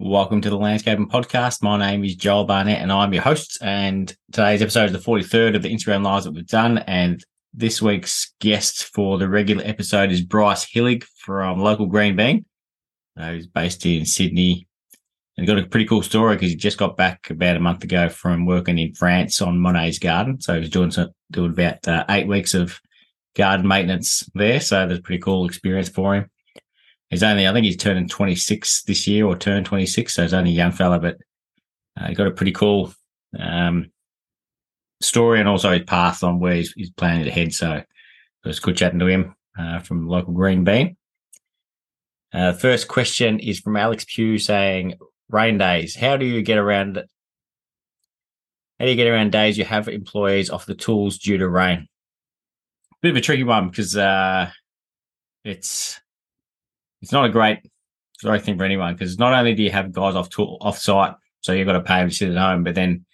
[0.00, 1.60] Welcome to the Landscaping Podcast.
[1.60, 3.58] My name is Joel Barnett and I'm your host.
[3.60, 6.78] And today's episode is the 43rd of the Instagram Lives that we've done.
[6.78, 7.20] And
[7.52, 12.44] this week's guest for the regular episode is Bryce Hillig from local Green Bean.
[13.18, 14.68] Uh, he's based in Sydney
[15.36, 18.08] and got a pretty cool story because he just got back about a month ago
[18.08, 20.40] from working in France on Monet's garden.
[20.40, 22.80] So he's doing, some, doing about uh, eight weeks of
[23.34, 24.60] garden maintenance there.
[24.60, 26.30] So that's a pretty cool experience for him
[27.10, 30.14] he's only, I think he's turning 26 this year or turned 26.
[30.14, 31.18] So he's only a young fella, but
[31.98, 32.92] uh, he got a pretty cool
[33.38, 33.90] um,
[35.00, 37.54] story and also his path on where he's, he's planning to head.
[37.54, 37.86] So it
[38.44, 40.96] was good chatting to him uh, from local Green Bean.
[42.32, 44.94] Uh, first question is from Alex Pugh saying,
[45.30, 47.04] rain days, how do you get around
[48.78, 51.88] how do you get around days you have employees off the tools due to rain?
[53.02, 54.50] Bit of a tricky one because uh,
[55.44, 56.00] it's
[57.02, 57.58] it's not a great
[58.22, 61.52] great thing for anyone because not only do you have guys off off site, so
[61.52, 63.04] you've got to pay them to sit at home, but then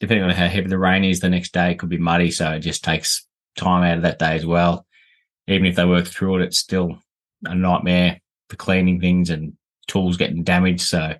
[0.00, 2.52] depending on how heavy the rain is, the next day it could be muddy, so
[2.52, 4.86] it just takes time out of that day as well.
[5.46, 6.98] Even if they work through it, it's still
[7.44, 9.54] a nightmare for cleaning things and
[9.86, 10.82] tools getting damaged.
[10.82, 11.14] So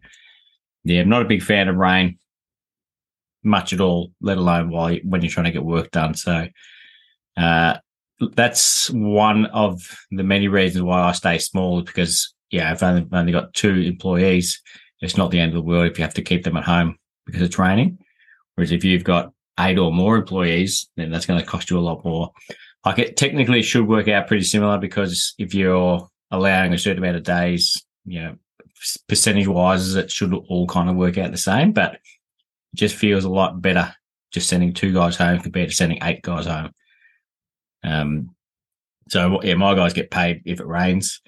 [0.84, 2.18] yeah, I'm not a big fan of rain
[3.42, 6.14] much at all, let alone while you, when you're trying to get work done.
[6.14, 6.46] So
[7.36, 7.76] uh,
[8.34, 9.80] that's one of
[10.10, 14.60] the many reasons why I stay small because yeah, I've only, only got two employees.
[15.00, 16.98] It's not the end of the world if you have to keep them at home
[17.26, 17.98] because it's raining.
[18.54, 21.80] Whereas if you've got eight or more employees, then that's going to cost you a
[21.80, 22.32] lot more.
[22.84, 27.16] Like it technically should work out pretty similar because if you're allowing a certain amount
[27.16, 28.36] of days, you know,
[29.08, 32.00] percentage wise, it should all kind of work out the same, but it
[32.76, 33.94] just feels a lot better
[34.32, 36.70] just sending two guys home compared to sending eight guys home.
[37.84, 38.34] Um,
[39.08, 41.20] so yeah, my guys get paid if it rains.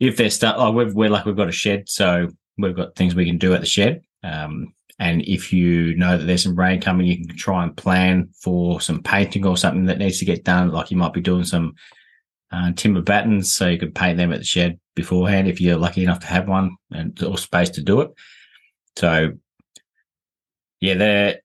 [0.00, 3.14] If they're stuck, like we've, we're like we've got a shed, so we've got things
[3.14, 4.02] we can do at the shed.
[4.22, 8.28] Um, and if you know that there's some rain coming, you can try and plan
[8.40, 10.70] for some painting or something that needs to get done.
[10.70, 11.74] Like you might be doing some
[12.52, 16.04] uh, timber battens, so you can paint them at the shed beforehand if you're lucky
[16.04, 18.10] enough to have one and or space to do it.
[18.96, 19.32] So
[20.80, 21.40] yeah, there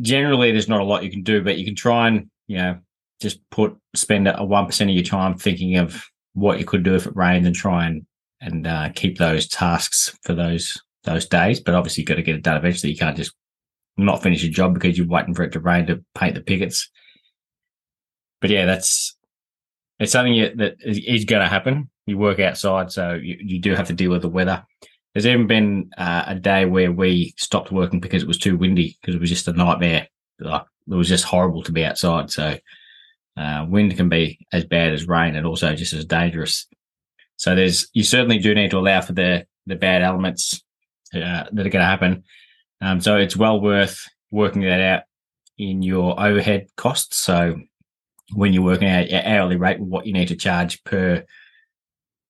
[0.00, 2.78] generally there's not a lot you can do, but you can try and you know
[3.20, 6.04] just put spend a one percent of your time thinking of
[6.34, 8.06] what you could do if it rained and try and
[8.40, 11.60] and uh, keep those tasks for those those days.
[11.60, 12.92] But obviously, you've got to get it done eventually.
[12.92, 13.32] You can't just
[13.96, 16.90] not finish your job because you're waiting for it to rain to paint the pickets.
[18.40, 19.16] But yeah, that's
[19.98, 21.90] it's something that is going to happen.
[22.04, 24.64] You work outside, so you, you do have to deal with the weather.
[25.14, 28.98] There's even been uh, a day where we stopped working because it was too windy
[29.00, 30.06] because it was just a nightmare.
[30.38, 32.30] Like, it was just horrible to be outside.
[32.30, 32.58] So
[33.36, 36.66] uh, wind can be as bad as rain and also just as dangerous.
[37.36, 40.62] So there's you certainly do need to allow for the the bad elements
[41.14, 42.24] uh, that are going to happen.
[42.80, 45.02] Um, so it's well worth working that out
[45.58, 47.16] in your overhead costs.
[47.18, 47.56] So
[48.34, 51.24] when you're working out your hourly rate, what you need to charge per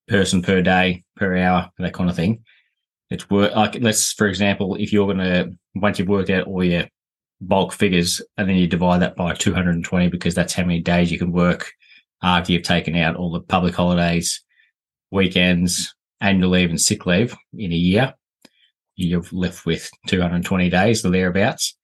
[0.09, 2.45] person per day per hour, that kind of thing.
[3.11, 6.65] It's work like let's for example, if you're going to once you've worked out all
[6.65, 6.87] your
[7.41, 11.19] bulk figures and then you divide that by 220 because that's how many days you
[11.19, 11.73] can work
[12.23, 14.43] after you've taken out all the public holidays,
[15.11, 18.15] weekends, annual leave and sick leave in a year.
[18.95, 21.77] You're left with 220 days or thereabouts.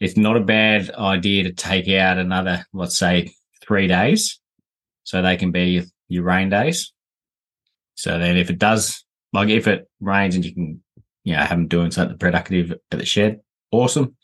[0.00, 3.32] It's not a bad idea to take out another, let's say,
[3.62, 4.40] three days.
[5.04, 6.92] So they can be your rain days.
[7.94, 10.82] So then if it does, like if it rains and you can,
[11.24, 14.16] you know, have them doing something productive at the shed, awesome.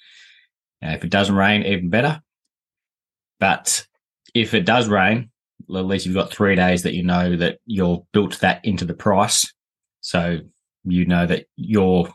[0.81, 2.21] If it doesn't rain, even better.
[3.41, 3.87] But
[4.34, 5.31] if it does rain,
[5.69, 8.94] at least you've got three days that you know that you're built that into the
[8.94, 9.53] price.
[10.00, 10.39] So
[10.84, 12.09] you know that you're,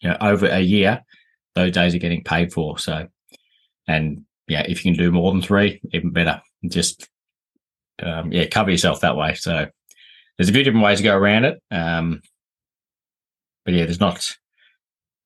[0.00, 1.02] you know, over a year,
[1.54, 2.78] those days are getting paid for.
[2.78, 3.06] So,
[3.86, 6.42] and yeah, if you can do more than three, even better.
[6.66, 7.08] Just,
[8.02, 9.34] um, yeah, cover yourself that way.
[9.34, 9.66] So
[10.36, 11.62] there's a few different ways to go around it.
[11.70, 12.20] Um,
[13.64, 14.36] but yeah, there's not,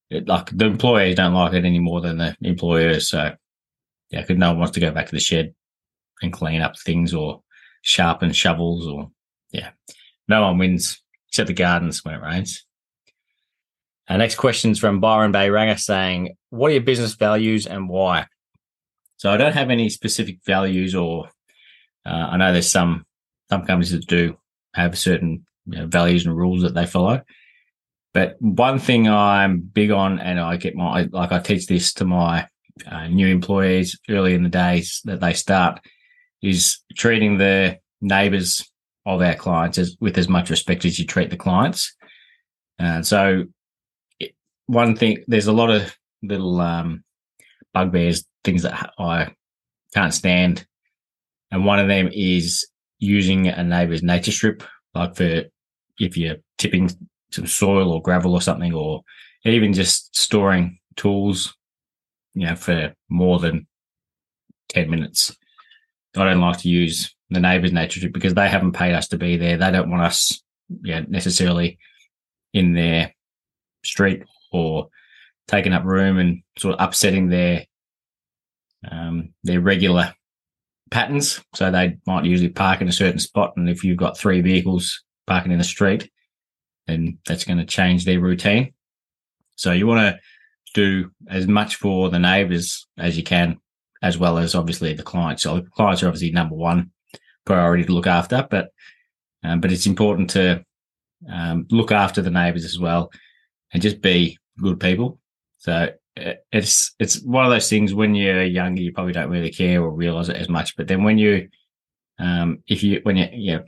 [0.09, 3.09] it, like the employees don't like it any more than the employers.
[3.09, 3.33] So
[4.09, 5.53] yeah, because no one wants to go back to the shed
[6.21, 7.41] and clean up things or
[7.81, 9.11] sharpen shovels or
[9.51, 9.71] yeah,
[10.27, 12.65] no one wins except the gardens when it rains.
[14.09, 17.89] Our next question is from Byron Bay Ranger saying, What are your business values and
[17.89, 18.27] why?
[19.17, 21.29] So I don't have any specific values or
[22.05, 23.05] uh, I know there's some
[23.49, 24.37] some companies that do
[24.73, 27.21] have certain you know, values and rules that they follow.
[28.17, 32.03] But one thing I'm big on, and I get my like I teach this to
[32.03, 32.47] my
[32.89, 35.79] uh, new employees early in the days that they start,
[36.41, 38.67] is treating the neighbours
[39.05, 41.95] of our clients as, with as much respect as you treat the clients.
[42.79, 43.43] And so,
[44.65, 47.03] one thing, there's a lot of little um,
[47.71, 49.27] bugbears, things that I
[49.93, 50.65] can't stand.
[51.51, 52.67] And one of them is
[52.97, 54.63] using a neighbor's nature strip,
[54.95, 55.43] like for
[55.99, 56.89] if you're tipping
[57.31, 59.01] some soil or gravel or something, or
[59.45, 61.55] even just storing tools,
[62.33, 63.67] you know, for more than
[64.69, 65.35] 10 minutes.
[66.15, 69.17] I don't like to use the neighbor's nature strip because they haven't paid us to
[69.17, 69.57] be there.
[69.57, 70.41] They don't want us
[70.83, 71.77] yeah, necessarily
[72.53, 73.13] in their
[73.83, 74.89] street or
[75.47, 77.65] taking up room and sort of upsetting their
[78.89, 80.13] um, their regular
[80.91, 81.41] patterns.
[81.53, 85.03] So they might usually park in a certain spot, and if you've got three vehicles
[85.25, 86.09] parking in the street,
[86.87, 88.73] then that's going to change their routine.
[89.55, 90.19] So you want to
[90.73, 93.57] do as much for the neighbours as you can,
[94.01, 95.43] as well as obviously the clients.
[95.43, 96.91] So the clients are obviously number one
[97.45, 98.71] priority to look after, but
[99.43, 100.63] um, but it's important to
[101.31, 103.11] um, look after the neighbours as well,
[103.73, 105.19] and just be good people.
[105.57, 105.89] So
[106.51, 109.91] it's it's one of those things when you're younger, you probably don't really care or
[109.91, 110.75] realize it as much.
[110.75, 111.49] But then when you,
[112.19, 113.63] um, if you when you you know,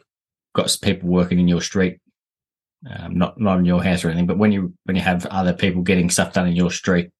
[0.55, 1.99] got people working in your street,
[2.89, 5.53] um, not not in your house or anything, but when you when you have other
[5.53, 7.11] people getting stuff done in your street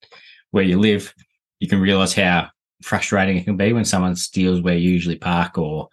[0.51, 1.13] where you live,
[1.59, 2.50] you can realize how
[2.81, 5.89] frustrating it can be when someone steals where you usually park or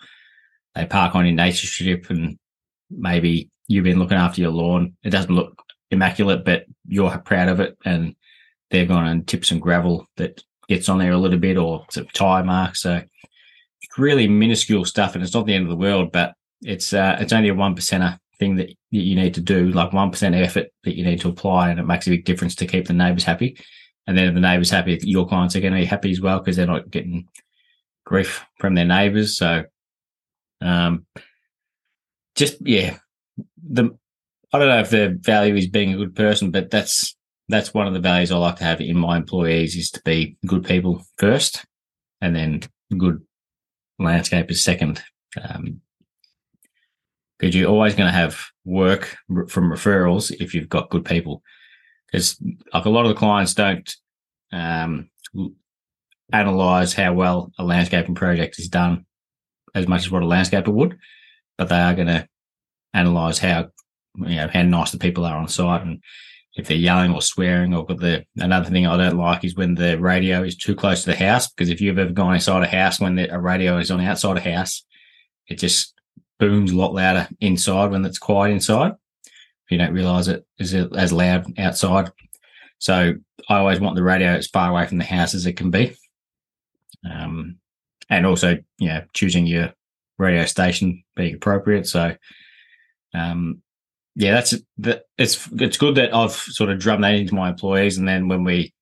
[0.75, 2.39] they park on your nature strip and
[2.91, 4.95] maybe you've been looking after your lawn.
[5.03, 5.61] It doesn't look
[5.91, 8.15] immaculate, but you're proud of it and
[8.71, 12.07] they've gone and tipped some gravel that gets on there a little bit or some
[12.13, 12.83] tire marks.
[12.83, 13.03] So
[13.83, 17.17] it's really minuscule stuff, and it's not the end of the world, but it's uh,
[17.21, 20.69] it's only a one percenter thing that you need to do, like one percent effort
[20.85, 23.25] that you need to apply, and it makes a big difference to keep the neighbours
[23.25, 23.59] happy.
[24.07, 26.39] And then if the neighbours happy, your clients are going to be happy as well
[26.39, 27.29] because they're not getting
[28.05, 29.37] grief from their neighbours.
[29.37, 29.65] So,
[30.61, 31.07] um,
[32.37, 32.99] just yeah,
[33.69, 33.97] the
[34.53, 37.17] I don't know if the value is being a good person, but that's
[37.49, 40.37] that's one of the values I like to have in my employees is to be
[40.47, 41.65] good people first,
[42.21, 42.63] and then
[42.97, 43.23] good
[44.01, 45.03] landscapers second.
[45.43, 45.81] Um,
[47.47, 49.17] because you're always going to have work
[49.49, 51.45] from referrals if you've got good people.
[52.11, 52.43] Because
[52.75, 53.95] like a lot of the clients don't
[54.53, 55.11] um,
[56.33, 59.07] analyze how well a landscaping project is done
[59.77, 60.99] as much as what a landscaper would,
[61.57, 62.27] but they are going to
[62.95, 63.69] analyze how
[64.17, 66.03] you know how nice the people are on site and
[66.55, 70.01] if they're yelling or swearing or the another thing I don't like is when the
[70.01, 72.99] radio is too close to the house because if you've ever gone inside a house
[72.99, 74.85] when the, a radio is on the outside of a house,
[75.49, 75.96] it just
[76.39, 78.93] booms a lot louder inside when it's quiet inside.
[79.23, 82.11] If you don't realize it is as loud outside.
[82.79, 83.15] So
[83.49, 85.97] I always want the radio as far away from the house as it can be.
[87.11, 87.57] Um,
[88.09, 89.73] and also, you know, choosing your
[90.19, 91.87] radio station being appropriate.
[91.87, 92.15] So,
[93.15, 93.63] um,
[94.15, 95.05] yeah, that's that.
[95.19, 98.45] It's it's good that I've sort of drummed that into my employees, and then when
[98.45, 98.73] we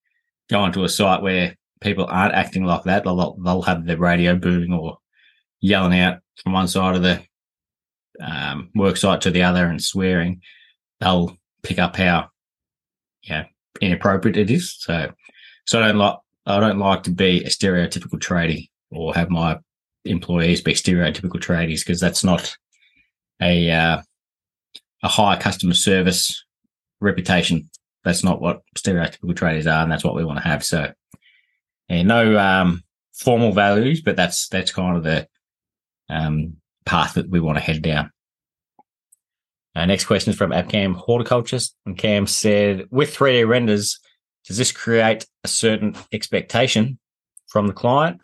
[0.49, 4.35] go onto a site where people aren't acting like that, they'll they'll have the radio
[4.35, 4.97] booming or
[5.59, 7.21] yelling out from one side of the
[8.19, 10.41] um, work site to the other and swearing.
[10.99, 12.29] They'll pick up how
[13.23, 13.45] yeah
[13.81, 14.75] inappropriate it is.
[14.79, 15.11] So
[15.65, 19.59] so I don't like I don't like to be a stereotypical tradie or have my
[20.05, 22.55] employees be stereotypical tradies because that's not
[23.41, 24.01] a uh,
[25.03, 26.43] a high customer service
[27.01, 27.69] reputation.
[28.03, 30.63] That's not what stereotypical traders are, and that's what we want to have.
[30.63, 30.93] So,
[31.89, 35.27] yeah, no um, formal values, but that's that's kind of the
[36.09, 38.11] um, path that we want to head down.
[39.75, 43.99] Uh, next question is from Abcam Horticulturist, and Cam said, "With 3D renders,
[44.47, 46.97] does this create a certain expectation
[47.47, 48.21] from the client,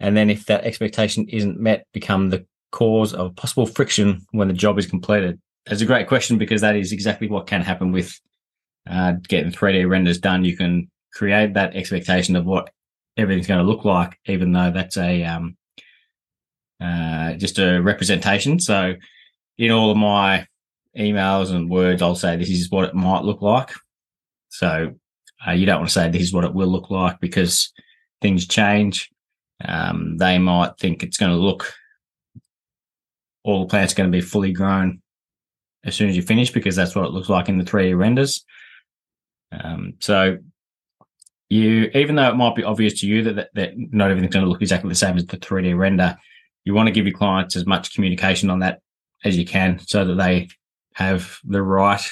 [0.00, 4.54] and then if that expectation isn't met, become the cause of possible friction when the
[4.54, 8.20] job is completed?" That's a great question because that is exactly what can happen with
[8.88, 10.44] uh, getting 3D renders done.
[10.44, 12.70] You can create that expectation of what
[13.16, 15.56] everything's going to look like, even though that's a um,
[16.80, 18.58] uh, just a representation.
[18.58, 18.94] So,
[19.58, 20.46] in all of my
[20.98, 23.70] emails and words, I'll say this is what it might look like.
[24.48, 24.94] So,
[25.46, 27.72] uh, you don't want to say this is what it will look like because
[28.20, 29.10] things change.
[29.64, 31.72] Um, they might think it's going to look
[33.46, 35.00] all the plants are going to be fully grown
[35.84, 38.44] as soon as you finish because that's what it looks like in the 3D renders.
[39.52, 40.38] Um, so
[41.48, 44.44] you, even though it might be obvious to you that, that, that not everything's going
[44.44, 46.18] to look exactly the same as the 3D render,
[46.66, 48.80] you want to give your clients as much communication on that
[49.24, 50.48] as you can so that they
[50.92, 52.04] have the right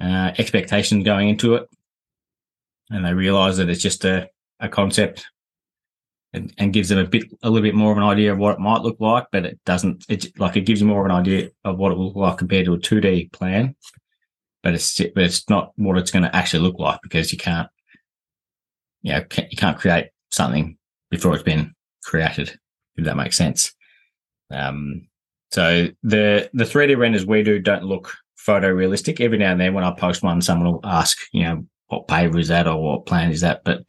[0.00, 1.68] uh, expectations going into it
[2.90, 4.28] and they realize that it's just a,
[4.60, 5.26] a concept
[6.32, 8.54] and, and gives them a bit, a little bit more of an idea of what
[8.54, 10.04] it might look like, but it doesn't.
[10.08, 12.38] It's like it gives you more of an idea of what it will look like
[12.38, 13.76] compared to a two D plan.
[14.64, 17.68] but it's but it's not what it's going to actually look like because you can't,
[19.02, 20.76] you know, you can't create something
[21.10, 21.72] before it's been
[22.02, 22.58] created.
[22.96, 23.72] If that makes sense.
[24.50, 25.08] Um,
[25.50, 28.12] so the the 3D renders we do don't look
[28.46, 29.20] photorealistic.
[29.20, 32.38] Every now and then, when I post one, someone will ask, you know, what paper
[32.38, 33.62] is that or what plan is that?
[33.64, 33.84] But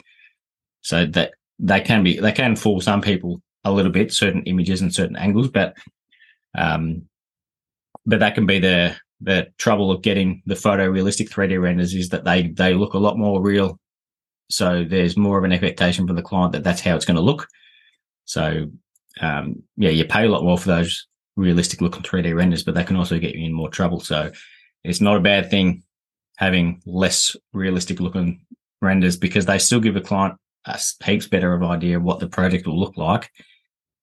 [0.82, 4.82] so that they can be they can fool some people a little bit, certain images
[4.82, 5.76] and certain angles, but
[6.58, 7.04] um,
[8.06, 12.26] but that can be the the trouble of getting the photorealistic 3D renders is that
[12.26, 13.80] they they look a lot more real.
[14.50, 17.22] So there's more of an expectation for the client that that's how it's going to
[17.22, 17.48] look.
[18.26, 18.68] So
[19.22, 22.84] um, yeah, you pay a lot more for those realistic looking 3D renders, but they
[22.84, 24.00] can also get you in more trouble.
[24.00, 24.32] So
[24.84, 25.84] it's not a bad thing
[26.38, 28.46] having less realistic looking
[28.82, 32.28] renders because they still give a client a heaps better of idea of what the
[32.28, 33.30] project will look like.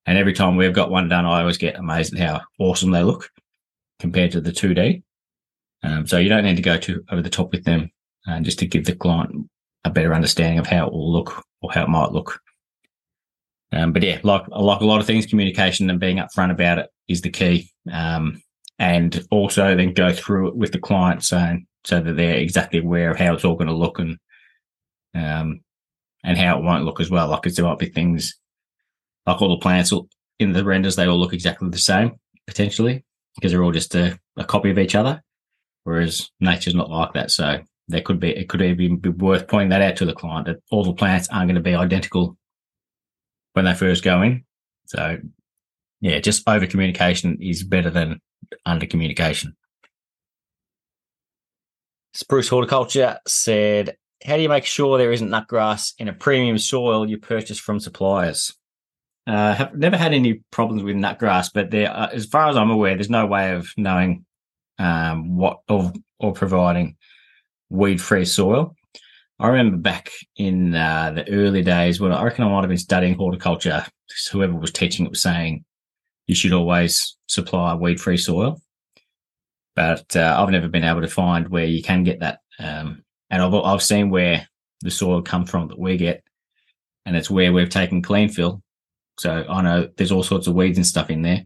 [0.06, 3.02] And every time we've got one done, I always get amazed at how awesome they
[3.02, 3.30] look
[3.98, 5.02] compared to the 2D.
[5.82, 7.90] Um, so you don't need to go too over the top with them
[8.28, 9.48] uh, just to give the client
[9.84, 12.40] a better understanding of how it will look or how it might look.
[13.72, 16.90] Um, but yeah, like like a lot of things, communication and being upfront about it
[17.08, 17.70] is the key.
[17.90, 18.42] Um,
[18.78, 23.10] and also then go through it with the client so so that they're exactly aware
[23.10, 24.18] of how it's all going to look and
[25.14, 25.60] um,
[26.24, 27.28] and how it won't look as well.
[27.28, 28.38] Like there might be things
[29.26, 29.92] like all the plants
[30.38, 32.12] in the renders, they all look exactly the same
[32.46, 33.04] potentially
[33.36, 35.22] because they're all just a, a copy of each other.
[35.84, 37.30] Whereas nature's not like that.
[37.30, 40.46] So there could be, it could even be worth pointing that out to the client
[40.46, 42.36] that all the plants aren't going to be identical
[43.52, 44.44] when they first go in.
[44.86, 45.18] So
[46.00, 48.20] yeah, just over communication is better than
[48.66, 49.56] under communication.
[52.14, 57.08] Spruce Horticulture said, How do you make sure there isn't nutgrass in a premium soil
[57.08, 58.52] you purchase from suppliers?
[59.26, 62.70] Uh, have never had any problems with nutgrass, but there, uh, as far as I'm
[62.70, 64.24] aware, there's no way of knowing
[64.78, 66.96] um, what of or providing
[67.70, 68.74] weed-free soil.
[69.42, 72.78] I remember back in uh, the early days when I reckon I might have been
[72.78, 73.84] studying horticulture.
[74.30, 75.64] Whoever was teaching it was saying
[76.26, 78.60] you should always supply weed-free soil,
[79.74, 82.38] but uh, I've never been able to find where you can get that.
[82.58, 84.46] Um, and I've I've seen where
[84.82, 86.22] the soil come from that we get,
[87.04, 88.62] and it's where we've taken clean fill
[89.18, 91.44] so I know there's all sorts of weeds and stuff in there.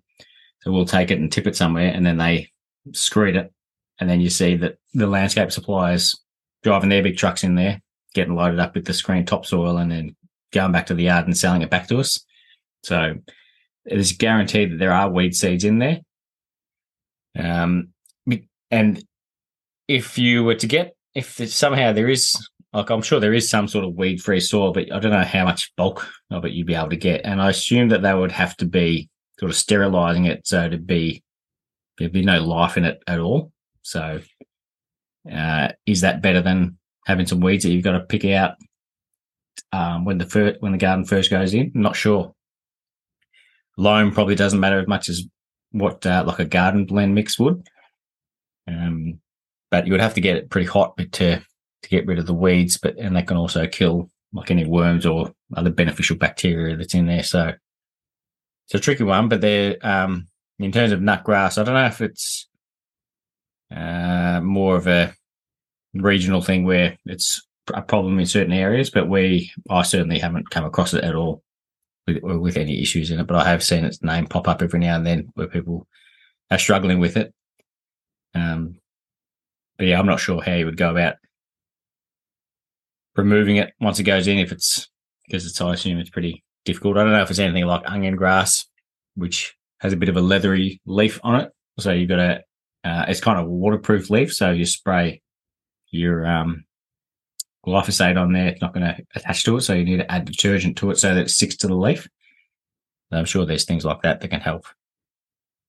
[0.62, 2.50] So we'll take it and tip it somewhere and then they
[2.92, 3.52] screen it.
[4.00, 6.18] And then you see that the landscape suppliers
[6.62, 7.80] driving their big trucks in there,
[8.14, 10.16] getting loaded up with the screen topsoil and then
[10.52, 12.24] going back to the yard and selling it back to us.
[12.82, 13.14] So
[13.84, 16.00] it is guaranteed that there are weed seeds in there.
[17.38, 17.88] Um,
[18.70, 19.02] and
[19.88, 22.36] if you were to get, if somehow there is
[22.72, 25.22] like I'm sure there is some sort of weed free soil, but I don't know
[25.22, 27.22] how much bulk of it you'd be able to get.
[27.24, 29.08] And I assume that they would have to be
[29.38, 31.22] sort of sterilizing it so to be
[31.98, 33.52] there'd be no life in it at all.
[33.82, 34.20] So
[35.32, 38.56] uh, is that better than having some weeds that you've got to pick out
[39.72, 41.70] um, when the fir- when the garden first goes in?
[41.74, 42.34] Not sure.
[43.78, 45.24] Loam probably doesn't matter as much as
[45.70, 47.66] what uh, like a garden blend mix would.
[48.68, 49.20] Um,
[49.70, 51.40] but you would have to get it pretty hot to
[51.82, 55.06] to get rid of the weeds, but and they can also kill like any worms
[55.06, 57.22] or other beneficial bacteria that's in there.
[57.22, 57.52] So
[58.66, 60.26] it's a tricky one, but they're um,
[60.58, 62.48] in terms of nut grass, I don't know if it's
[63.74, 65.14] uh, more of a
[66.02, 70.64] regional thing where it's a problem in certain areas, but we I certainly haven't come
[70.64, 71.42] across it at all
[72.06, 73.26] with, with any issues in it.
[73.26, 75.86] But I have seen its name pop up every now and then where people
[76.50, 77.32] are struggling with it.
[78.34, 78.76] Um,
[79.76, 81.16] but yeah, I'm not sure how you would go about
[83.16, 84.88] removing it once it goes in if it's
[85.26, 86.96] because it's I assume it's pretty difficult.
[86.96, 88.66] I don't know if it's anything like onion grass,
[89.14, 91.52] which has a bit of a leathery leaf on it.
[91.78, 92.42] So you've got a
[92.84, 94.32] uh, it's kind of waterproof leaf.
[94.32, 95.20] So you spray
[95.96, 96.64] your um,
[97.66, 99.62] glyphosate on there, it's not going to attach to it.
[99.62, 102.08] So you need to add detergent to it so that it sticks to the leaf.
[103.12, 104.66] I'm sure there's things like that that can help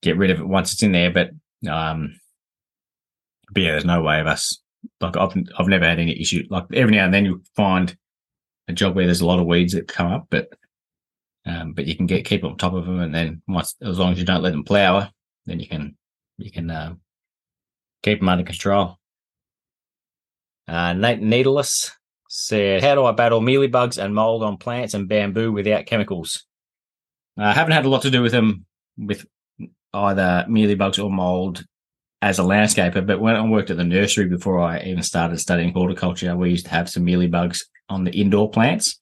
[0.01, 1.12] get rid of it once it's in there.
[1.12, 1.31] But
[1.69, 2.19] um,
[3.51, 4.60] but yeah, there's no way of us
[5.01, 6.46] like I've I've never had any issue.
[6.50, 7.96] Like every now and then you find
[8.67, 10.50] a job where there's a lot of weeds that come up, but
[11.46, 14.12] um, but you can get keep on top of them, and then once as long
[14.12, 15.10] as you don't let them flower,
[15.46, 15.96] then you can
[16.38, 16.96] you can uh,
[18.03, 18.98] keep them under control.
[20.67, 21.91] Uh, Nate Needless
[22.29, 26.45] said, "How do I battle mealybugs and mold on plants and bamboo without chemicals?"
[27.38, 28.65] I haven't had a lot to do with them
[28.97, 29.25] with
[29.93, 31.63] either mealybugs or mold
[32.21, 35.71] as a landscaper, but when I worked at the nursery before I even started studying
[35.71, 37.59] horticulture, we used to have some mealybugs
[37.89, 39.00] on the indoor plants.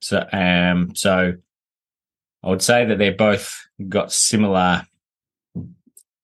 [0.00, 1.34] So, um, so
[2.42, 3.54] I would say that they're both
[3.88, 4.84] got similar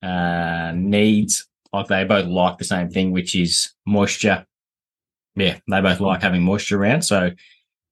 [0.03, 4.47] uh, needs like they both like the same thing, which is moisture.
[5.35, 7.03] Yeah, they both like having moisture around.
[7.03, 7.31] So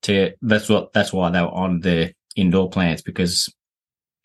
[0.03, 3.53] to that's what that's why they were on the indoor plants because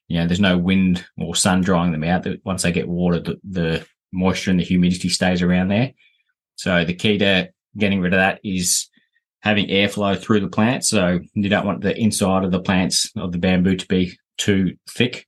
[0.07, 2.23] you know there's no wind or sun drying them out.
[2.23, 5.93] That once they get water, the, the moisture and the humidity stays around there.
[6.55, 8.89] So the key to getting rid of that is
[9.41, 10.83] having airflow through the plant.
[10.83, 14.75] So you don't want the inside of the plants of the bamboo to be too
[14.89, 15.27] thick.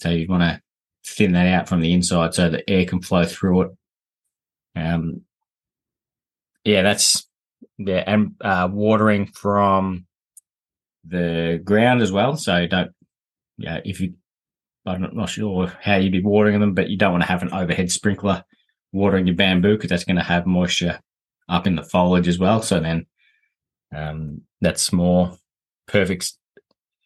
[0.00, 0.60] So you want to
[1.06, 3.70] thin that out from the inside so the air can flow through it.
[4.76, 5.22] Um,
[6.64, 7.26] yeah, that's
[7.78, 10.06] yeah, and uh, watering from
[11.04, 12.36] the ground as well.
[12.36, 12.92] So don't,
[13.58, 14.14] yeah, if you,
[14.86, 17.52] I'm not sure how you'd be watering them, but you don't want to have an
[17.52, 18.44] overhead sprinkler
[18.92, 21.00] watering your bamboo because that's going to have moisture
[21.48, 22.62] up in the foliage as well.
[22.62, 23.06] So then
[23.94, 25.36] um, that's more
[25.86, 26.32] perfect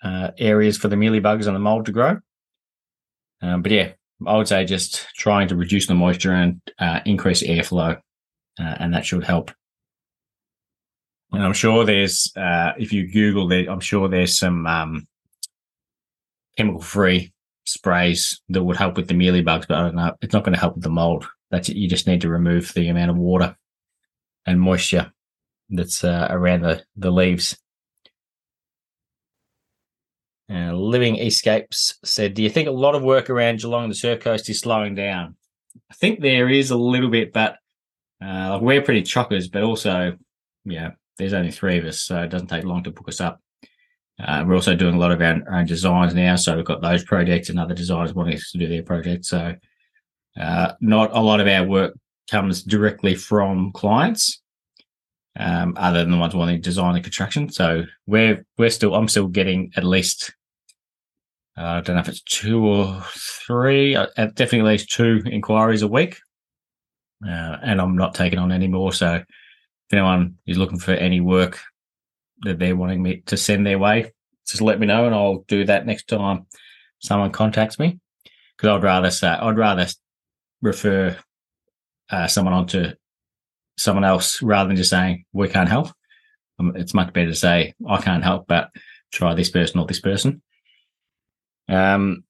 [0.02, 2.18] uh, areas for the mealybugs and the mold to grow.
[3.46, 3.92] Um, but yeah,
[4.26, 7.96] I would say just trying to reduce the moisture and uh, increase airflow,
[8.58, 9.52] uh, and that should help.
[11.32, 15.06] And I'm sure there's, uh, if you Google it, I'm sure there's some um,
[16.56, 17.32] chemical free
[17.64, 20.14] sprays that would help with the mealybugs, but I don't know.
[20.22, 21.26] It's not going to help with the mold.
[21.50, 21.76] That's it.
[21.76, 23.56] You just need to remove the amount of water
[24.46, 25.12] and moisture
[25.68, 27.56] that's uh, around the, the leaves.
[30.56, 33.96] Uh, Living Escapes said, Do you think a lot of work around Geelong and the
[33.96, 35.36] Surf Coast is slowing down?
[35.90, 37.56] I think there is a little bit, but
[38.24, 40.16] uh, we're pretty chockers, but also,
[40.64, 43.40] yeah, there's only three of us, so it doesn't take long to book us up.
[44.18, 46.80] Uh, we're also doing a lot of our, our, own designs now, so we've got
[46.80, 49.28] those projects and other designers wanting us to do their projects.
[49.28, 49.54] So,
[50.40, 51.98] uh, not a lot of our work
[52.30, 54.40] comes directly from clients
[55.38, 57.50] um, other than the ones wanting design and construction.
[57.50, 60.34] So we're we're still I'm still getting at least
[61.58, 63.02] uh, I don't know if it's two or
[63.46, 66.18] three, uh, definitely at least two inquiries a week,
[67.26, 68.92] uh, and I'm not taking on any more.
[68.92, 69.24] So if
[69.92, 71.60] anyone is looking for any work
[72.42, 74.12] that they're wanting me to send their way,
[74.46, 76.46] just let me know, and I'll do that next time
[76.98, 77.98] someone contacts me.
[78.56, 79.86] Because I'd rather say I'd rather
[80.62, 81.16] refer
[82.10, 82.92] uh, someone onto
[83.78, 85.88] someone else rather than just saying we can't help.
[86.58, 88.70] Um, it's much better to say I can't help, but
[89.12, 90.42] try this person or this person.
[91.68, 92.24] Um,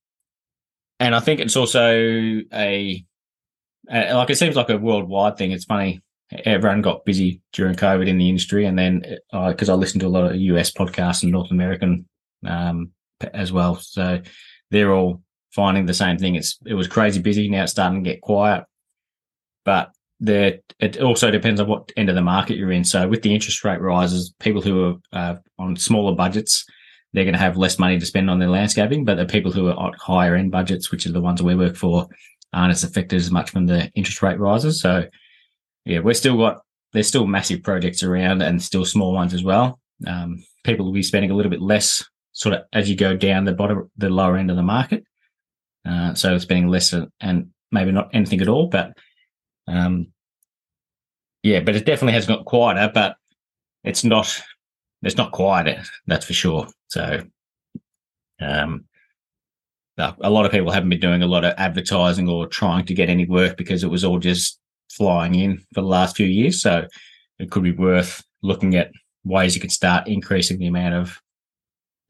[0.98, 3.04] and I think it's also a,
[3.90, 5.52] a like it seems like a worldwide thing.
[5.52, 6.02] It's funny
[6.44, 10.06] everyone got busy during COVID in the industry, and then because uh, I listen to
[10.06, 12.08] a lot of US podcasts and North American
[12.46, 12.90] um,
[13.32, 14.20] as well, so
[14.70, 15.22] they're all
[15.52, 16.34] finding the same thing.
[16.34, 17.48] It's it was crazy busy.
[17.48, 18.64] Now it's starting to get quiet,
[19.64, 22.84] but there it also depends on what end of the market you're in.
[22.84, 26.64] So with the interest rate rises, people who are uh, on smaller budgets,
[27.16, 29.02] they're going to have less money to spend on their landscaping.
[29.02, 31.74] But the people who are at higher end budgets, which are the ones we work
[31.74, 32.06] for,
[32.52, 34.82] aren't as affected as much from the interest rate rises.
[34.82, 35.06] So
[35.86, 36.60] yeah, we're still got
[36.92, 39.80] there's still massive projects around and still small ones as well.
[40.06, 43.46] Um, people will be spending a little bit less sort of as you go down
[43.46, 45.02] the bottom, the lower end of the market.
[45.88, 48.92] Uh, so spending less and maybe not anything at all, but
[49.68, 50.08] um,
[51.42, 53.16] yeah, but it definitely has got quieter, but
[53.84, 54.42] it's not
[55.06, 56.66] it's not quieter, that's for sure.
[56.88, 57.22] So
[58.40, 58.84] um
[59.98, 63.08] a lot of people haven't been doing a lot of advertising or trying to get
[63.08, 66.60] any work because it was all just flying in for the last few years.
[66.60, 66.86] So
[67.38, 68.90] it could be worth looking at
[69.24, 71.18] ways you could start increasing the amount of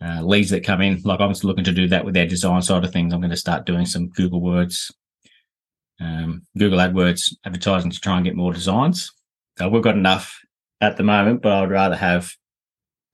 [0.04, 1.00] uh, leads that come in.
[1.04, 3.14] Like I'm looking to do that with their design side of things.
[3.14, 4.92] I'm going to start doing some Google Words
[6.00, 9.12] um, Google AdWords advertising to try and get more designs.
[9.58, 10.38] So we've got enough
[10.80, 12.30] at the moment, but I'd rather have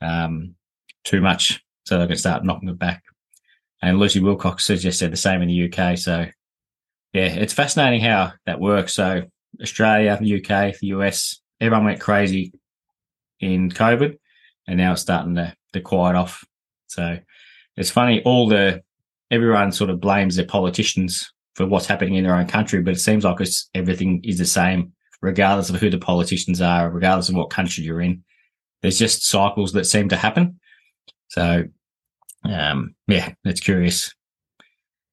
[0.03, 0.55] um,
[1.05, 3.03] too much so they can start knocking it back.
[3.81, 5.99] And Lucy Wilcox has just said the same in the UK.
[5.99, 6.27] So
[7.13, 8.95] yeah, it's fascinating how that works.
[8.95, 9.23] So
[9.61, 12.53] Australia, the UK, the US, everyone went crazy
[13.41, 14.17] in COVID,
[14.67, 16.45] and now it's starting to, to quiet off.
[16.87, 17.19] So
[17.77, 18.83] it's funny, all the
[19.31, 23.01] everyone sort of blames their politicians for what's happening in their own country, but it
[23.01, 27.35] seems like it's, everything is the same, regardless of who the politicians are, regardless of
[27.35, 28.23] what country you're in.
[28.83, 30.61] There's just cycles that seem to happen.
[31.29, 31.65] So,
[32.45, 34.13] um, yeah, it's curious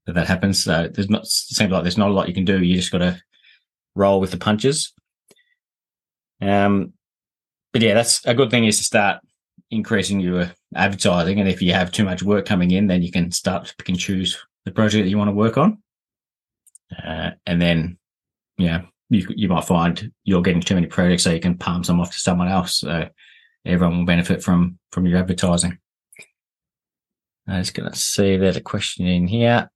[0.06, 0.64] that that happens.
[0.64, 2.62] So there's not seems like there's not a lot you can do.
[2.62, 3.22] You just got to
[3.96, 4.94] roll with the punches.
[6.42, 6.94] Um,
[7.72, 9.22] but yeah, that's a good thing is to start
[9.72, 13.32] increasing your advertising, and if you have too much work coming in, then you can
[13.32, 15.78] start to pick and choose the project that you want to work on.
[17.04, 17.98] Uh, and then,
[18.58, 22.00] yeah, you, you might find you're getting too many projects, so you can palm some
[22.00, 22.80] off to someone else.
[22.80, 23.08] So
[23.66, 25.78] everyone will benefit from from your advertising.
[27.48, 29.70] I'm just going to see there's a question in here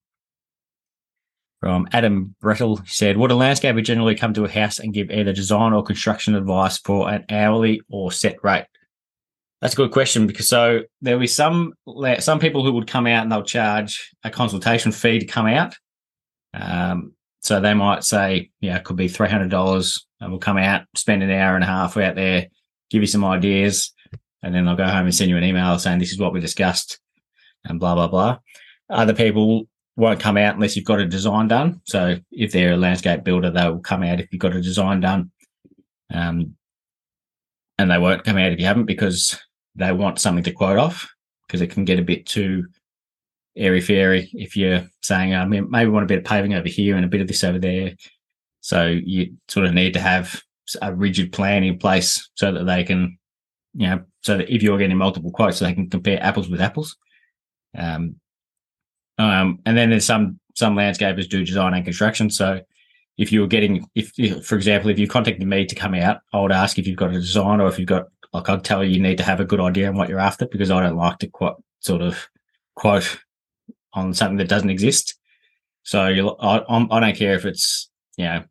[1.64, 5.10] from Adam Brettel he said, Would a landscaper generally come to a house and give
[5.10, 8.66] either design or construction advice for an hourly or set rate?
[9.62, 11.74] That's a good question because so there'll be some
[12.20, 15.78] some people who would come out and they'll charge a consultation fee to come out.
[16.54, 20.58] Um, so they might say, yeah, it could be three hundred dollars, and we'll come
[20.58, 22.48] out, spend an hour and a half out there,
[22.94, 23.92] give you some ideas,
[24.42, 26.40] and then I'll go home and send you an email saying this is what we
[26.40, 27.00] discussed,
[27.66, 28.40] and blah blah blah.
[28.90, 31.82] Other people won't come out unless you've got a design done.
[31.86, 35.32] So if they're a landscape builder, they'll come out if you've got a design done.
[36.12, 36.56] Um,
[37.78, 39.40] and they won't come out if you haven't because
[39.76, 41.10] they want something to quote off
[41.48, 42.66] because it can get a bit too
[43.56, 46.96] airy fairy if you're saying, I mean, maybe want a bit of paving over here
[46.96, 47.96] and a bit of this over there.
[48.62, 50.42] So you sort of need to have
[50.82, 53.18] a rigid plan in place so that they can,
[53.74, 56.96] you know, so that if you're getting multiple quotes, they can compare apples with apples.
[57.78, 58.16] Um,
[59.18, 62.30] um, and then there's some some landscapers do design and construction.
[62.30, 62.62] So
[63.18, 64.14] if you're getting, if
[64.46, 67.12] for example, if you contacted me to come out, I would ask if you've got
[67.12, 69.46] a design or if you've got, like I'd tell you, you need to have a
[69.46, 72.28] good idea on what you're after because I don't like to quote sort of
[72.76, 73.20] quote
[73.94, 75.16] on something that doesn't exist.
[75.84, 78.44] So you, I, I do not care if it's you know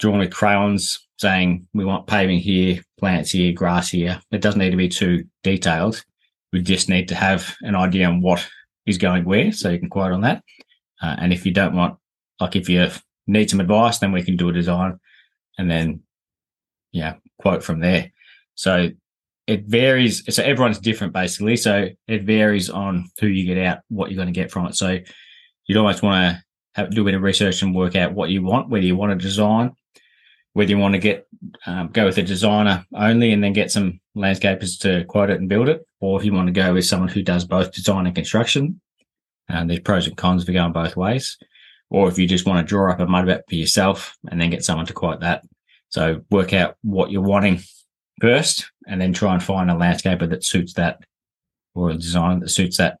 [0.00, 4.20] drawn with crayons saying we want paving here, plants here, grass here.
[4.32, 6.02] It doesn't need to be too detailed.
[6.52, 8.48] We just need to have an idea on what
[8.86, 10.42] is going where, so you can quote on that.
[11.00, 11.96] Uh, and if you don't want,
[12.40, 12.90] like, if you
[13.26, 14.98] need some advice, then we can do a design,
[15.58, 16.02] and then
[16.92, 18.10] yeah, quote from there.
[18.54, 18.90] So
[19.46, 20.24] it varies.
[20.34, 21.56] So everyone's different, basically.
[21.56, 24.74] So it varies on who you get out, what you're going to get from it.
[24.74, 24.98] So
[25.66, 28.42] you'd almost want to have, do a bit of research and work out what you
[28.42, 29.72] want, whether you want a design,
[30.60, 31.26] whether you want to get
[31.64, 35.48] um, go with a designer only and then get some landscapers to quote it and
[35.48, 38.14] build it, or if you want to go with someone who does both design and
[38.14, 38.78] construction.
[39.48, 41.38] And there's pros and cons for going both ways.
[41.88, 44.50] Or if you just want to draw up a mud map for yourself and then
[44.50, 45.44] get someone to quote that.
[45.88, 47.62] So work out what you're wanting
[48.20, 51.02] first and then try and find a landscaper that suits that
[51.74, 52.98] or a design that suits that.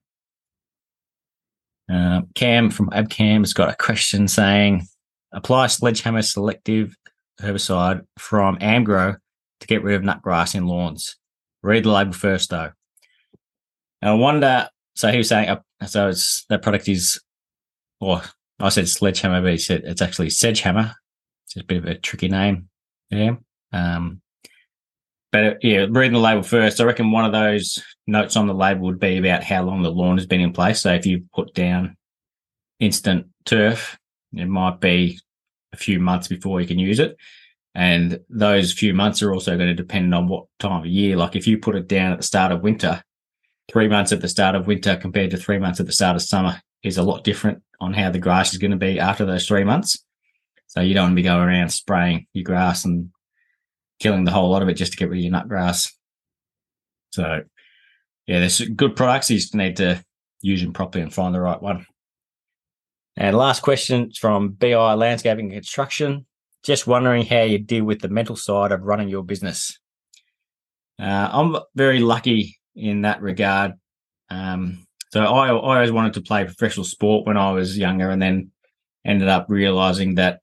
[1.92, 4.86] Uh, Cam from Abcam has got a question saying
[5.30, 6.96] apply sledgehammer selective
[7.40, 9.16] herbicide from Amgrow
[9.60, 11.16] to get rid of nutgrass in lawns.
[11.62, 12.70] Read the label first, though.
[14.02, 14.68] And I wonder.
[14.96, 17.20] So he was saying, uh, so it's that product is,
[18.00, 18.22] or
[18.58, 20.94] I said sledgehammer, but he said it's actually sedgehammer.
[21.46, 22.68] It's a bit of a tricky name.
[23.10, 23.36] Yeah.
[23.72, 24.20] Um,
[25.32, 28.54] but uh, yeah, reading the label first, I reckon one of those notes on the
[28.54, 30.80] label would be about how long the lawn has been in place.
[30.80, 31.96] So if you put down
[32.80, 33.98] instant turf,
[34.32, 35.20] it might be
[35.72, 37.16] a few months before you can use it.
[37.74, 41.16] And those few months are also going to depend on what time of year.
[41.16, 43.02] Like if you put it down at the start of winter,
[43.70, 46.22] three months at the start of winter compared to three months at the start of
[46.22, 49.46] summer is a lot different on how the grass is going to be after those
[49.46, 50.04] three months.
[50.66, 53.10] So you don't want to be going around spraying your grass and
[54.00, 55.96] killing the whole lot of it just to get rid of your nut grass.
[57.12, 57.42] So
[58.26, 59.30] yeah, there's good products.
[59.30, 60.04] You just need to
[60.42, 61.86] use them properly and find the right one.
[63.16, 66.26] And last question from BI Landscaping and Construction.
[66.62, 69.78] Just wondering how you deal with the mental side of running your business.
[71.00, 73.72] Uh, I'm very lucky in that regard.
[74.28, 78.20] Um, so I, I always wanted to play professional sport when I was younger, and
[78.20, 78.50] then
[79.04, 80.40] ended up realizing that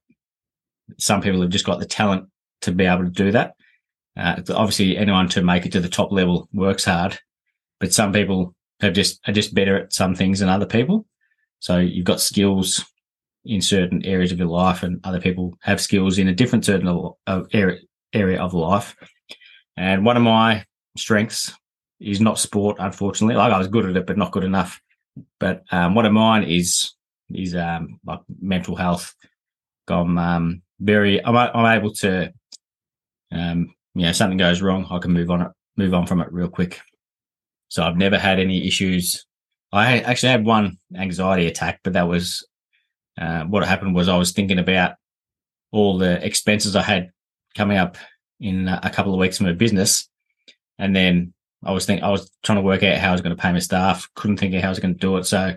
[0.98, 2.28] some people have just got the talent
[2.62, 3.54] to be able to do that.
[4.16, 7.18] Uh, obviously, anyone to make it to the top level works hard,
[7.78, 11.06] but some people have just are just better at some things than other people.
[11.60, 12.84] So you've got skills
[13.44, 17.12] in certain areas of your life, and other people have skills in a different certain
[18.14, 18.96] area of life.
[19.76, 20.64] And one of my
[20.96, 21.52] strengths
[22.00, 23.36] is not sport, unfortunately.
[23.36, 24.80] Like I was good at it, but not good enough.
[25.40, 26.92] But um, one of mine is
[27.30, 29.14] is um, like mental health.
[29.88, 32.32] I'm um, very I'm, I'm able to
[33.32, 36.32] um, you know something goes wrong, I can move on it, move on from it
[36.32, 36.80] real quick.
[37.68, 39.26] So I've never had any issues.
[39.72, 42.46] I actually had one anxiety attack, but that was
[43.20, 44.94] uh, what happened was I was thinking about
[45.72, 47.10] all the expenses I had
[47.56, 47.96] coming up
[48.40, 50.08] in a couple of weeks from my business,
[50.78, 53.36] and then I was think I was trying to work out how I was going
[53.36, 54.08] to pay my staff.
[54.14, 55.54] Couldn't think of how I was going to do it, so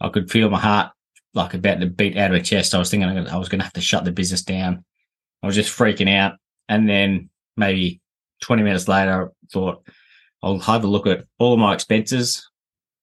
[0.00, 0.92] I could feel my heart
[1.34, 2.74] like about to beat out of my chest.
[2.74, 4.84] I was thinking I was going to have to shut the business down.
[5.42, 6.34] I was just freaking out,
[6.68, 8.00] and then maybe
[8.42, 9.82] 20 minutes later, I thought
[10.42, 12.49] I'll have a look at all of my expenses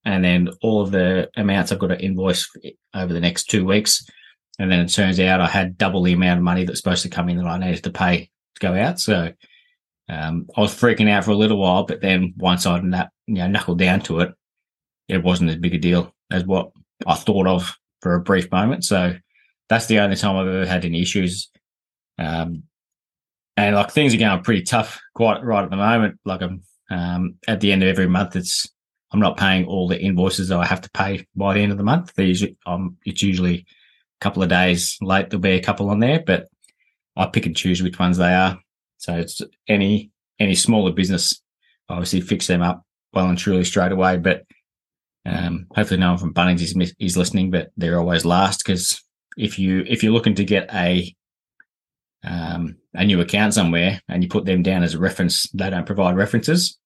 [0.08, 2.50] and then all of the amounts I've got to invoice
[2.96, 4.10] over the next two weeks.
[4.58, 7.10] And then it turns out I had double the amount of money that's supposed to
[7.10, 9.02] come in that I needed to pay to go out.
[9.02, 9.34] So
[10.08, 13.48] um, I was freaking out for a little while, but then once I you know,
[13.48, 14.34] knuckled down to it,
[15.10, 16.72] it wasn't as big a deal as what
[17.06, 18.86] I thought of for a brief moment.
[18.86, 19.13] So
[19.67, 21.50] that's the only time I've ever had any issues.
[22.17, 22.63] Um,
[23.58, 26.17] and like things are going pretty tough quite right at the moment.
[26.24, 28.70] Like I'm um, at the end of every month, it's
[29.12, 31.78] I'm not paying all the invoices that I have to pay by the end of
[31.78, 32.13] the month.
[32.65, 33.65] Um, it's usually a
[34.20, 35.30] couple of days late.
[35.30, 36.48] There'll be a couple on there, but
[37.15, 38.60] I pick and choose which ones they are.
[38.98, 41.41] So it's any any smaller business,
[41.89, 44.17] obviously fix them up well and truly straight away.
[44.17, 44.43] But
[45.26, 49.02] um, hopefully, no one from Bunnings is, is listening, but they're always last because
[49.38, 51.13] if you if you're looking to get a
[52.24, 55.86] um, a new account somewhere and you put them down as a reference, they don't
[55.86, 56.78] provide references.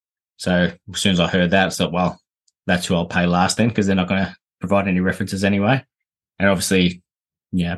[0.41, 2.19] So as soon as I heard that, I thought, well,
[2.65, 5.85] that's who I'll pay last then because they're not going to provide any references anyway.
[6.39, 7.03] And obviously,
[7.51, 7.77] yeah,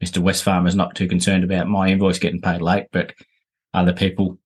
[0.00, 0.22] Mr.
[0.22, 3.14] Wesfarmer is not too concerned about my invoice getting paid late, but
[3.74, 4.38] other people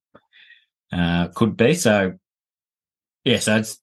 [0.95, 1.75] uh, could be.
[1.75, 2.15] So,
[3.27, 3.79] yeah, so it's,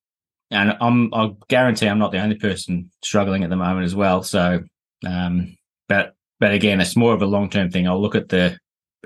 [0.49, 4.23] and I'm, I guarantee I'm not the only person struggling at the moment as well.
[4.23, 4.63] So,
[5.05, 5.55] um,
[5.87, 7.87] but, but again, it's more of a long term thing.
[7.87, 8.57] I'll look at the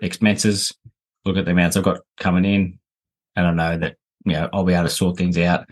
[0.02, 0.74] expenses,
[1.26, 2.80] look at the amounts I've got coming in,
[3.36, 5.66] and I know that you know I'll be able to sort things out.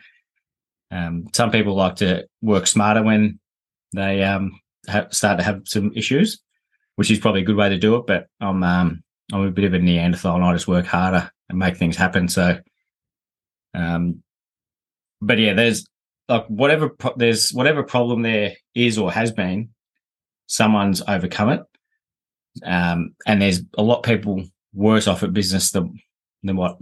[0.92, 3.40] Um, some people like to work smarter when
[3.94, 4.60] they um,
[5.12, 6.40] start to have some issues,
[6.96, 8.06] which is probably a good way to do it.
[8.08, 11.60] But I'm um, I'm a bit of a Neanderthal, and I just work harder and
[11.60, 12.28] make things happen.
[12.28, 12.60] So,
[13.74, 14.22] um,
[15.22, 15.86] but yeah, there's
[16.28, 19.70] like whatever pro- there's whatever problem there is or has been,
[20.48, 21.62] someone's overcome it.
[22.66, 26.00] Um, and there's a lot of people worse off at business than
[26.44, 26.78] than what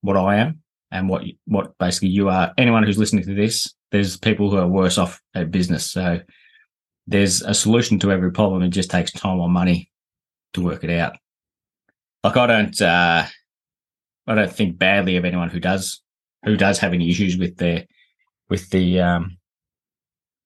[0.00, 2.52] what I am and what what basically you are.
[2.58, 5.90] Anyone who's listening to this, there's people who are worse off at business.
[5.90, 6.20] So
[7.06, 8.62] there's a solution to every problem.
[8.62, 9.90] It just takes time or money
[10.54, 11.16] to work it out.
[12.24, 13.24] Like I don't, uh,
[14.26, 16.02] I don't think badly of anyone who does
[16.44, 17.86] who does have any issues with their
[18.48, 19.38] with the um,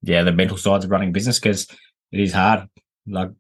[0.03, 1.67] yeah the mental sides of running business because
[2.13, 2.69] it is hard.
[3.07, 3.31] Like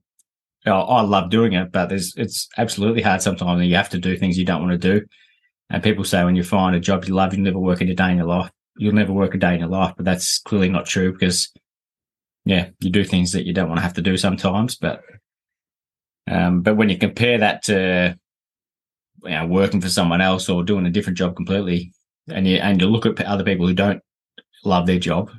[0.66, 3.60] I love doing it, but there's it's absolutely hard sometimes.
[3.60, 5.06] and You have to do things you don't want to do.
[5.70, 8.11] And people say when you find a job you love, you'll never work a day
[8.11, 8.50] in your life.
[8.76, 11.52] You'll never work a day in your life, but that's clearly not true because,
[12.44, 14.76] yeah, you do things that you don't want to have to do sometimes.
[14.76, 15.02] But,
[16.28, 18.18] um, but when you compare that to,
[19.22, 21.92] you know, working for someone else or doing a different job completely,
[22.28, 24.02] and you and you look at other people who don't
[24.64, 25.30] love their job,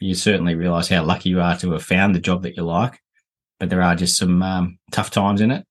[0.00, 3.00] you certainly realize how lucky you are to have found the job that you like
[3.58, 5.66] but there are just some um, tough times in it.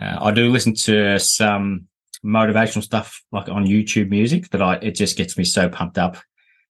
[0.00, 1.86] Uh, I do listen to some
[2.24, 6.16] motivational stuff like on YouTube music that I it just gets me so pumped up.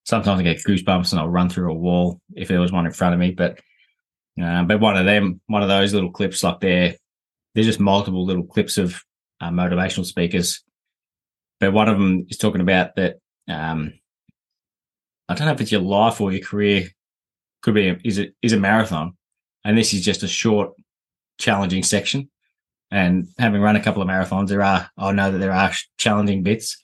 [0.04, 2.92] Sometimes I get goosebumps and I'll run through a wall if there was one in
[2.92, 3.30] front of me.
[3.30, 3.60] But
[4.42, 6.94] uh, but one of them, one of those little clips, like they're
[7.54, 9.00] they're just multiple little clips of
[9.40, 10.62] uh, motivational speakers.
[11.60, 13.18] But one of them is talking about that.
[13.48, 13.94] Um,
[15.28, 16.88] I don't know if it's your life or your career.
[17.62, 19.16] Could be a, is it is a marathon,
[19.64, 20.72] and this is just a short,
[21.38, 22.28] challenging section.
[22.94, 26.42] And having run a couple of marathons, there are I know that there are challenging
[26.42, 26.80] bits,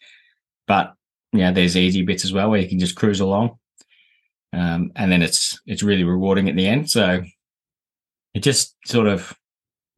[0.66, 0.94] but
[1.32, 3.58] yeah, there's easy bits as well where you can just cruise along,
[4.52, 6.90] um, and then it's it's really rewarding at the end.
[6.90, 7.22] So
[8.34, 9.36] it just sort of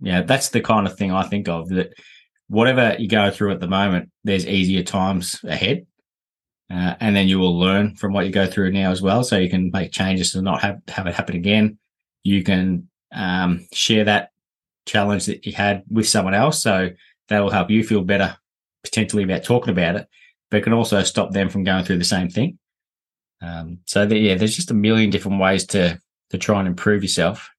[0.01, 1.94] yeah, that's the kind of thing I think of that.
[2.48, 5.87] Whatever you go through at the moment, there's easier times ahead.
[6.70, 9.25] Uh, and then you will learn from what you go through now as well.
[9.25, 11.79] So you can make changes to not have, have it happen again
[12.22, 14.31] you can um, share that
[14.87, 16.62] challenge that you had with someone else.
[16.62, 16.90] So
[17.29, 18.37] that will help you feel better
[18.83, 20.09] potentially about talking about it,
[20.51, 22.59] but it can also stop them from going through the same thing.
[23.40, 25.99] Um, so yeah, there's just a million different ways to
[26.31, 27.51] to try and improve yourself.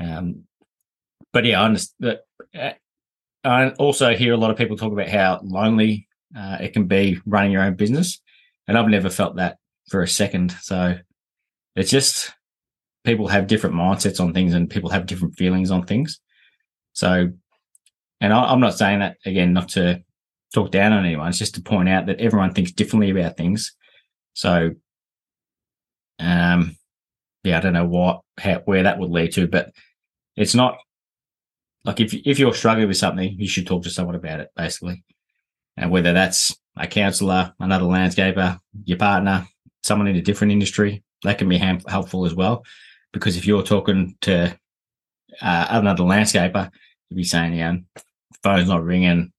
[0.00, 0.44] Um,
[1.32, 2.18] but yeah, I understand.
[2.54, 2.70] Uh,
[3.44, 7.20] I also hear a lot of people talk about how lonely uh, it can be
[7.26, 8.20] running your own business,
[8.66, 10.52] and I've never felt that for a second.
[10.60, 10.96] So
[11.76, 12.32] it's just
[13.04, 16.20] people have different mindsets on things and people have different feelings on things.
[16.92, 17.30] So,
[18.20, 20.02] and I, am not saying that again, not to
[20.54, 21.28] talk down on anyone.
[21.28, 23.74] It's just to point out that everyone thinks differently about things.
[24.34, 24.72] So,
[26.18, 26.76] um,
[27.42, 29.72] yeah, I don't know what, how, where that would lead to, but
[30.36, 30.78] it's not
[31.84, 35.02] like if, if you're struggling with something, you should talk to someone about it, basically.
[35.76, 39.48] And whether that's a counselor, another landscaper, your partner,
[39.82, 42.64] someone in a different industry, that can be helpful as well.
[43.12, 44.58] Because if you're talking to
[45.40, 46.70] uh, another landscaper,
[47.08, 47.76] you'd be saying, yeah,
[48.42, 49.32] phone's not ringing,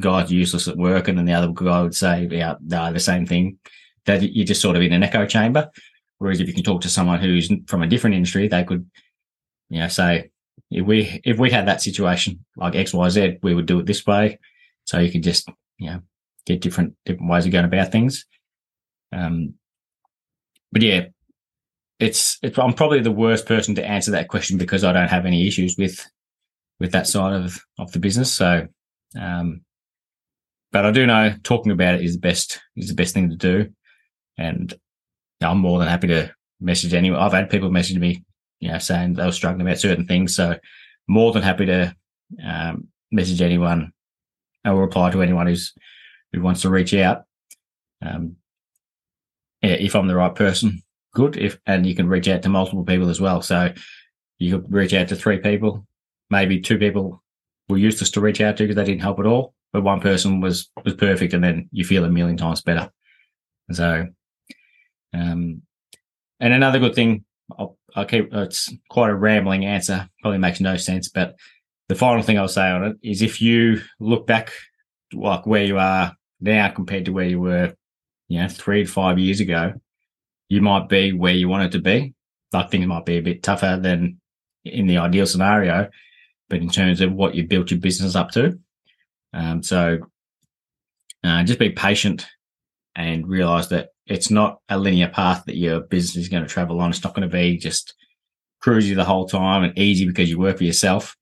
[0.00, 1.08] guy's useless at work.
[1.08, 3.58] And then the other guy would say, yeah, they're the same thing.
[4.04, 5.70] That you're just sort of in an echo chamber.
[6.18, 8.88] Whereas if you can talk to someone who's from a different industry, they could,
[9.68, 10.30] you know, say,
[10.70, 13.86] if we if we had that situation like X, Y, Z, we would do it
[13.86, 14.38] this way.
[14.84, 16.00] So you can just, you know,
[16.46, 18.24] get different different ways of going about things.
[19.12, 19.54] Um,
[20.72, 21.06] but yeah,
[21.98, 25.26] it's, it's I'm probably the worst person to answer that question because I don't have
[25.26, 26.06] any issues with
[26.78, 28.32] with that side of of the business.
[28.32, 28.68] So,
[29.18, 29.62] um,
[30.72, 33.36] but I do know talking about it is the best is the best thing to
[33.36, 33.70] do,
[34.36, 34.74] and
[35.40, 37.20] I'm more than happy to message anyone.
[37.20, 38.24] I've had people message me,
[38.60, 40.36] you know, saying they were struggling about certain things.
[40.36, 40.58] So,
[41.08, 41.94] more than happy to
[42.44, 43.92] um, message anyone
[44.64, 45.72] or reply to anyone who's
[46.32, 47.24] who wants to reach out.
[48.02, 48.36] Um,
[49.62, 50.82] yeah, if I'm the right person,
[51.16, 51.36] good.
[51.38, 53.40] If and you can reach out to multiple people as well.
[53.40, 53.72] So
[54.38, 55.86] you could reach out to three people,
[56.28, 57.22] maybe two people
[57.68, 60.42] were useless to reach out to because they didn't help at all, but one person
[60.42, 62.90] was was perfect, and then you feel a million times better.
[63.72, 64.06] So,
[65.14, 65.62] um,
[66.38, 67.24] and another good thing,
[67.58, 71.34] I'll, I'll keep it's quite a rambling answer, probably makes no sense, but
[71.88, 74.52] the final thing I'll say on it is if you look back
[75.14, 77.74] like where you are now compared to where you were,
[78.28, 79.72] you know, three to five years ago,
[80.48, 82.14] you might be where you wanted to be.
[82.52, 84.20] Like things might be a bit tougher than
[84.64, 85.88] in the ideal scenario,
[86.48, 88.58] but in terms of what you built your business up to.
[89.32, 89.98] Um, so
[91.24, 92.26] uh, just be patient
[92.94, 96.80] and realize that it's not a linear path that your business is going to travel
[96.80, 96.90] on.
[96.90, 97.94] It's not going to be just
[98.64, 101.16] cruisy the whole time and easy because you work for yourself.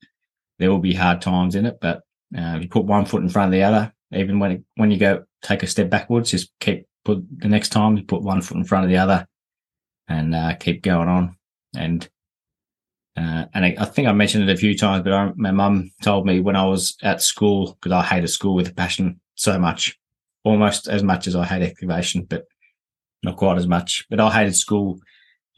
[0.59, 2.03] There will be hard times in it, but
[2.37, 4.99] uh, you put one foot in front of the other, even when it, when you
[4.99, 8.57] go take a step backwards, just keep put the next time you put one foot
[8.57, 9.27] in front of the other,
[10.09, 11.37] and uh, keep going on.
[11.77, 12.09] And
[13.17, 15.93] uh, and I, I, think I mentioned it a few times, but I, my mum
[16.03, 19.57] told me when I was at school because I hated school with a passion so
[19.57, 19.97] much,
[20.43, 22.45] almost as much as I hate excavation, but
[23.23, 24.05] not quite as much.
[24.11, 24.99] But I hated school,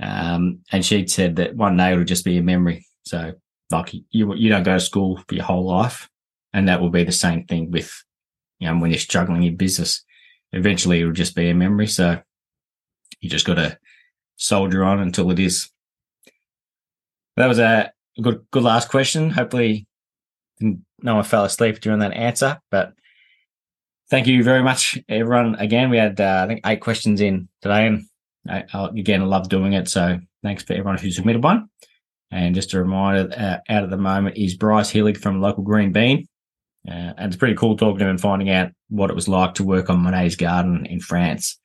[0.01, 2.87] um, and she said that one day it'll just be a memory.
[3.05, 3.33] So
[3.71, 6.11] like you you don't go to school for your whole life,
[6.53, 7.91] and that will be the same thing with
[8.59, 10.05] you know when you're struggling in business.
[10.53, 11.87] Eventually, it'll just be a memory.
[11.87, 12.21] So
[13.21, 13.79] you just got to
[14.37, 15.71] soldier on until it is
[17.37, 19.31] that was a good good last question.
[19.31, 19.87] Hopefully,
[20.61, 22.59] no one fell asleep during that answer.
[22.71, 22.95] But
[24.11, 25.55] thank you very much, everyone.
[25.57, 28.05] Again, we had uh, I think eight questions in today, and
[28.49, 28.65] I,
[28.97, 29.89] again, I love doing it.
[29.89, 31.69] So thanks for everyone who submitted one.
[32.31, 35.93] And just a reminder, uh, out at the moment is Bryce Hillig from local Green
[35.93, 36.27] Bean.
[36.89, 39.55] Uh, and it's pretty cool talking to him and finding out what it was like
[39.55, 41.59] to work on Monet's garden in France.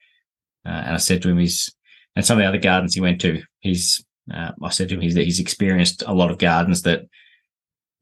[0.65, 1.73] Uh, and I said to him, he's,
[2.15, 4.03] and some of the other gardens he went to, he's
[4.33, 7.05] uh, I said to him he's, he's experienced a lot of gardens that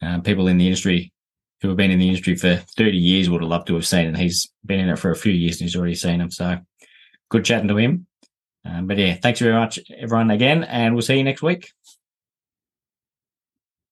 [0.02, 1.12] um, people in the industry
[1.62, 4.08] who have been in the industry for 30 years would have loved to have seen.
[4.08, 6.32] And he's been in it for a few years and he's already seen them.
[6.32, 6.58] So
[7.30, 8.08] good chatting to him.
[8.66, 10.64] Um, but yeah, thanks very much, everyone, again.
[10.64, 11.72] And we'll see you next week.